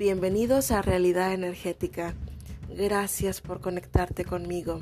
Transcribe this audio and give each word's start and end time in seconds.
Bienvenidos 0.00 0.70
a 0.70 0.80
Realidad 0.80 1.34
Energética. 1.34 2.14
Gracias 2.70 3.42
por 3.42 3.60
conectarte 3.60 4.24
conmigo. 4.24 4.80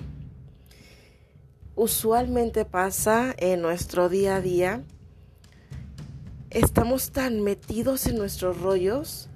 Usualmente 1.74 2.64
pasa 2.64 3.34
en 3.36 3.60
nuestro 3.60 4.08
día 4.08 4.36
a 4.36 4.40
día. 4.40 4.84
Estamos 6.50 7.10
tan 7.10 7.40
metidos 7.40 8.06
en 8.06 8.16
nuestros 8.16 8.60
rollos 8.60 9.28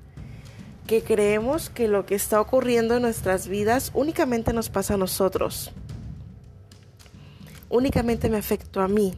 que 0.86 1.02
creemos 1.02 1.68
que 1.68 1.88
lo 1.88 2.06
que 2.06 2.14
está 2.14 2.40
ocurriendo 2.40 2.94
en 2.94 3.02
nuestras 3.02 3.48
vidas 3.48 3.90
únicamente 3.92 4.52
nos 4.52 4.68
pasa 4.68 4.94
a 4.94 4.98
nosotros. 4.98 5.72
Únicamente 7.68 8.30
me 8.30 8.36
afectó 8.36 8.82
a 8.82 8.86
mí. 8.86 9.14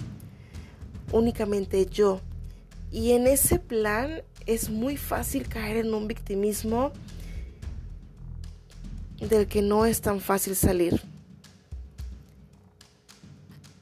Únicamente 1.13 1.85
yo. 1.85 2.23
Y 2.95 3.11
en 3.11 3.27
ese 3.27 3.59
plan 3.59 4.23
es 4.47 4.71
muy 4.71 4.97
fácil 4.97 5.49
caer 5.49 5.79
en 5.79 5.93
un 5.95 6.07
victimismo 6.07 6.93
del 9.19 9.49
que 9.49 9.63
no 9.63 9.85
es 9.85 10.01
tan 10.01 10.21
fácil 10.21 10.55
salir. 10.55 11.03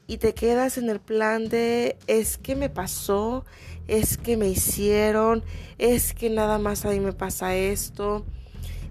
Y 0.07 0.17
te 0.17 0.33
quedas 0.33 0.79
en 0.79 0.89
el 0.89 0.99
plan 0.99 1.47
de 1.47 1.95
es 2.07 2.39
que 2.39 2.55
me 2.55 2.71
pasó, 2.71 3.45
es 3.87 4.17
que 4.17 4.35
me 4.35 4.49
hicieron, 4.49 5.43
es 5.77 6.15
que 6.15 6.31
nada 6.31 6.57
más 6.57 6.83
a 6.83 6.89
mí 6.89 6.99
me 6.99 7.13
pasa 7.13 7.55
esto, 7.55 8.25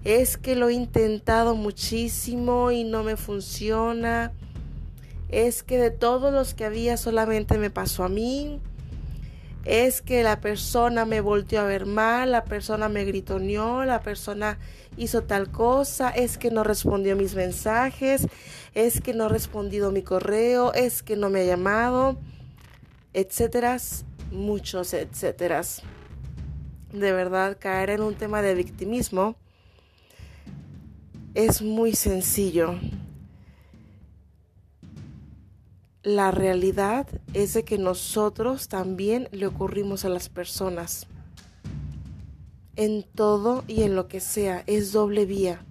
es 0.05 0.37
que 0.37 0.55
lo 0.55 0.69
he 0.69 0.73
intentado 0.73 1.53
muchísimo 1.53 2.71
y 2.71 2.85
no 2.85 3.03
me 3.03 3.17
funciona, 3.17 4.31
es 5.27 5.63
que 5.63 5.77
de 5.77 5.91
todos 5.91 6.31
los 6.31 6.53
que 6.53 6.63
había 6.63 6.95
solamente 6.95 7.57
me 7.57 7.69
pasó 7.69 8.05
a 8.05 8.09
mí 8.09 8.61
es 9.65 10.01
que 10.01 10.23
la 10.23 10.41
persona 10.41 11.05
me 11.05 11.21
volteó 11.21 11.61
a 11.61 11.65
ver 11.65 11.85
mal, 11.85 12.31
la 12.31 12.43
persona 12.43 12.89
me 12.89 13.05
gritoneó, 13.05 13.85
la 13.85 14.01
persona 14.01 14.59
hizo 14.97 15.23
tal 15.23 15.49
cosa, 15.51 16.09
es 16.09 16.37
que 16.37 16.51
no 16.51 16.63
respondió 16.63 17.15
mis 17.15 17.35
mensajes, 17.35 18.27
es 18.73 19.01
que 19.01 19.13
no 19.13 19.25
ha 19.25 19.29
respondido 19.29 19.91
mi 19.91 20.01
correo, 20.01 20.73
es 20.73 21.01
que 21.01 21.15
no 21.15 21.29
me 21.29 21.41
ha 21.41 21.45
llamado, 21.45 22.17
etcétera, 23.13 23.77
muchos 24.31 24.93
etcétera. 24.93 25.61
De 26.91 27.11
verdad, 27.11 27.57
caer 27.59 27.91
en 27.91 28.01
un 28.01 28.15
tema 28.15 28.41
de 28.41 28.55
victimismo 28.55 29.35
es 31.33 31.61
muy 31.61 31.93
sencillo. 31.93 32.75
La 36.03 36.31
realidad 36.31 37.07
es 37.33 37.53
de 37.53 37.63
que 37.63 37.77
nosotros 37.77 38.67
también 38.67 39.29
le 39.31 39.47
ocurrimos 39.47 40.03
a 40.03 40.09
las 40.09 40.27
personas. 40.27 41.07
En 42.75 43.03
todo 43.03 43.63
y 43.69 43.83
en 43.83 43.95
lo 43.95 44.09
que 44.09 44.19
sea, 44.19 44.65
es 44.67 44.91
doble 44.91 45.25
vía. 45.25 45.63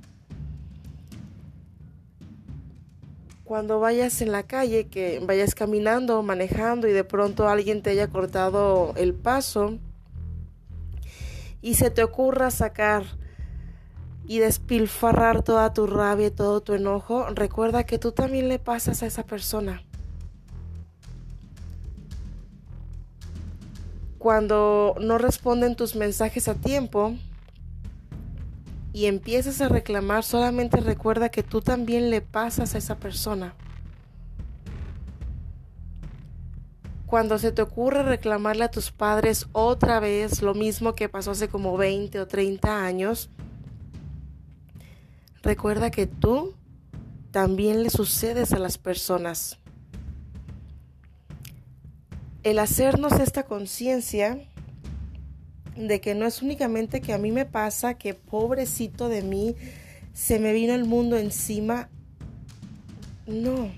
Cuando 3.45 3.79
vayas 3.79 4.23
en 4.23 4.33
la 4.33 4.45
calle, 4.45 4.87
que 4.87 5.21
vayas 5.23 5.55
caminando, 5.55 6.23
manejando 6.23 6.89
y 6.89 6.93
de 6.93 7.05
pronto 7.05 7.47
alguien 7.47 7.83
te 7.83 7.91
haya 7.91 8.09
cortado 8.09 8.95
el 8.97 9.13
paso 9.13 9.79
y 11.61 11.75
se 11.75 11.91
te 11.91 12.03
ocurra 12.03 12.51
sacar 12.51 13.05
y 14.27 14.39
despilfarrar 14.39 15.43
toda 15.43 15.75
tu 15.75 15.87
rabia 15.87 16.35
todo 16.35 16.63
tu 16.63 16.73
enojo, 16.73 17.27
recuerda 17.35 17.85
que 17.85 17.99
tú 17.99 18.13
también 18.13 18.49
le 18.49 18.59
pasas 18.59 19.03
a 19.03 19.07
esa 19.07 19.27
persona. 19.27 19.83
Cuando 24.23 24.95
no 25.01 25.19
responden 25.19 25.75
tus 25.75 25.97
mensajes 25.97 26.47
a 26.47 26.55
tiempo 26.55 27.17
y 28.93 29.07
empiezas 29.07 29.61
a 29.61 29.69
reclamar, 29.69 30.23
solamente 30.23 30.77
recuerda 30.77 31.29
que 31.29 31.43
tú 31.43 31.61
también 31.61 32.09
le 32.09 32.21
pasas 32.21 32.77
a 32.77 32.79
esa 32.79 32.99
persona. 32.99 33.57
Cuando 37.05 37.37
se 37.37 37.51
te 37.51 37.63
ocurre 37.63 38.05
reclamarle 38.05 38.63
a 38.63 38.71
tus 38.71 38.93
padres 38.93 39.49
otra 39.51 39.99
vez 39.99 40.41
lo 40.41 40.55
mismo 40.55 40.95
que 40.95 41.09
pasó 41.09 41.33
hace 41.33 41.49
como 41.49 41.77
20 41.77 42.21
o 42.21 42.29
30 42.29 42.85
años, 42.85 43.29
recuerda 45.43 45.91
que 45.91 46.07
tú 46.07 46.55
también 47.33 47.83
le 47.83 47.91
sucedes 47.91 48.53
a 48.53 48.61
las 48.61 48.79
personas 48.79 49.59
el 52.43 52.59
hacernos 52.59 53.13
esta 53.13 53.45
conciencia 53.45 54.39
de 55.77 56.01
que 56.01 56.15
no 56.15 56.27
es 56.27 56.43
únicamente 56.43 57.01
que 57.01 57.13
a 57.13 57.19
mí 57.19 57.31
me 57.31 57.47
pasa, 57.47 57.95
que 57.95 58.15
pobrecito 58.15 59.09
de 59.09 59.23
mí, 59.23 59.57
se 60.13 60.39
me 60.39 60.53
vino 60.53 60.75
el 60.75 60.85
mundo 60.85 61.17
encima. 61.17 61.89
No. 63.27 63.71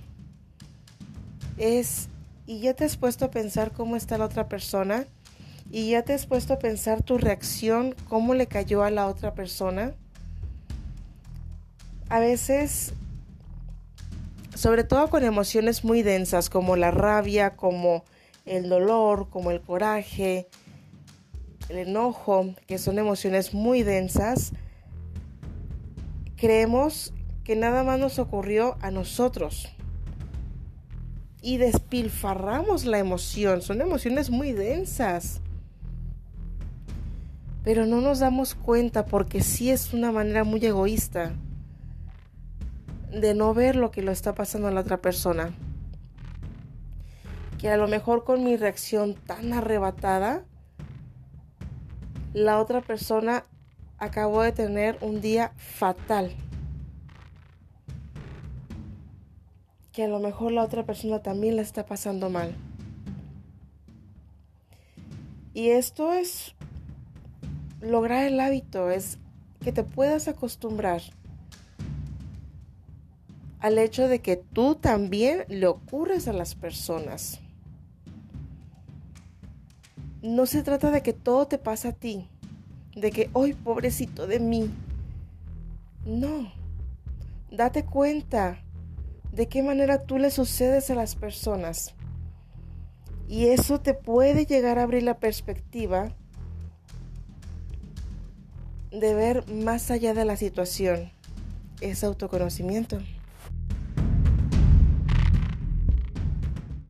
Es, 1.56 2.08
y 2.46 2.60
ya 2.60 2.74
te 2.74 2.84
has 2.84 2.96
puesto 2.96 3.26
a 3.26 3.30
pensar 3.30 3.72
cómo 3.72 3.96
está 3.96 4.18
la 4.18 4.24
otra 4.24 4.48
persona, 4.48 5.06
y 5.70 5.90
ya 5.90 6.02
te 6.02 6.12
has 6.12 6.26
puesto 6.26 6.54
a 6.54 6.58
pensar 6.58 7.02
tu 7.02 7.18
reacción, 7.18 7.94
cómo 8.08 8.34
le 8.34 8.46
cayó 8.46 8.82
a 8.82 8.90
la 8.90 9.06
otra 9.06 9.34
persona. 9.34 9.94
A 12.08 12.18
veces, 12.18 12.92
sobre 14.54 14.84
todo 14.84 15.08
con 15.08 15.24
emociones 15.24 15.84
muy 15.84 16.02
densas, 16.02 16.50
como 16.50 16.76
la 16.76 16.90
rabia, 16.90 17.56
como 17.56 18.04
el 18.44 18.68
dolor, 18.68 19.28
como 19.30 19.50
el 19.50 19.60
coraje, 19.60 20.48
el 21.68 21.78
enojo, 21.78 22.54
que 22.66 22.78
son 22.78 22.98
emociones 22.98 23.54
muy 23.54 23.82
densas, 23.82 24.52
creemos 26.36 27.12
que 27.42 27.56
nada 27.56 27.84
más 27.84 27.98
nos 27.98 28.18
ocurrió 28.18 28.76
a 28.80 28.90
nosotros. 28.90 29.68
Y 31.40 31.58
despilfarramos 31.58 32.86
la 32.86 32.98
emoción, 32.98 33.60
son 33.60 33.80
emociones 33.80 34.30
muy 34.30 34.52
densas. 34.52 35.40
Pero 37.62 37.86
no 37.86 38.00
nos 38.00 38.18
damos 38.18 38.54
cuenta 38.54 39.06
porque 39.06 39.42
sí 39.42 39.70
es 39.70 39.94
una 39.94 40.12
manera 40.12 40.44
muy 40.44 40.64
egoísta 40.64 41.32
de 43.10 43.34
no 43.34 43.54
ver 43.54 43.76
lo 43.76 43.90
que 43.90 44.02
lo 44.02 44.10
está 44.10 44.34
pasando 44.34 44.68
a 44.68 44.70
la 44.70 44.80
otra 44.80 45.00
persona 45.00 45.54
que 47.58 47.70
a 47.70 47.76
lo 47.76 47.88
mejor 47.88 48.24
con 48.24 48.44
mi 48.44 48.56
reacción 48.56 49.14
tan 49.14 49.52
arrebatada, 49.52 50.44
la 52.32 52.60
otra 52.60 52.80
persona 52.80 53.44
acabó 53.98 54.42
de 54.42 54.52
tener 54.52 54.98
un 55.00 55.20
día 55.20 55.52
fatal. 55.56 56.34
Que 59.92 60.04
a 60.04 60.08
lo 60.08 60.18
mejor 60.18 60.52
la 60.52 60.64
otra 60.64 60.84
persona 60.84 61.22
también 61.22 61.56
la 61.56 61.62
está 61.62 61.86
pasando 61.86 62.28
mal. 62.28 62.54
Y 65.52 65.70
esto 65.70 66.12
es 66.12 66.56
lograr 67.80 68.24
el 68.24 68.40
hábito, 68.40 68.90
es 68.90 69.18
que 69.62 69.70
te 69.70 69.84
puedas 69.84 70.26
acostumbrar 70.26 71.00
al 73.60 73.78
hecho 73.78 74.08
de 74.08 74.20
que 74.20 74.36
tú 74.36 74.74
también 74.74 75.44
le 75.48 75.66
ocurres 75.68 76.26
a 76.28 76.32
las 76.32 76.54
personas 76.56 77.40
no 80.24 80.46
se 80.46 80.62
trata 80.62 80.90
de 80.90 81.02
que 81.02 81.12
todo 81.12 81.46
te 81.46 81.58
pasa 81.58 81.90
a 81.90 81.92
ti, 81.92 82.30
de 82.96 83.10
que, 83.10 83.28
hoy 83.34 83.52
pobrecito 83.52 84.26
de 84.26 84.40
mí. 84.40 84.70
No, 86.06 86.50
date 87.50 87.84
cuenta 87.84 88.62
de 89.32 89.48
qué 89.48 89.62
manera 89.62 90.04
tú 90.04 90.16
le 90.16 90.30
sucedes 90.30 90.90
a 90.90 90.94
las 90.94 91.14
personas. 91.14 91.94
Y 93.28 93.48
eso 93.48 93.80
te 93.80 93.92
puede 93.92 94.46
llegar 94.46 94.78
a 94.78 94.84
abrir 94.84 95.02
la 95.02 95.18
perspectiva 95.18 96.14
de 98.90 99.14
ver 99.14 99.46
más 99.52 99.90
allá 99.90 100.14
de 100.14 100.24
la 100.24 100.36
situación. 100.36 101.12
Es 101.82 102.02
autoconocimiento. 102.02 102.98